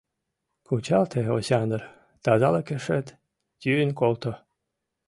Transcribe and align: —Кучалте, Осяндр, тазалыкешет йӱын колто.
—Кучалте, 0.67 1.19
Осяндр, 1.37 1.81
тазалыкешет 2.23 3.07
йӱын 3.63 3.91
колто. 3.99 4.33